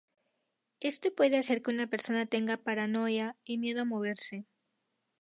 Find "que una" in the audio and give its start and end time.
1.61-1.85